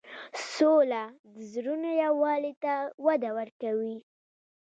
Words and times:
سوله 0.53 1.03
د 1.33 1.35
زړونو 1.53 1.89
یووالی 2.03 2.53
ته 2.63 2.73
وده 3.05 3.29
ورکوي. 3.39 3.97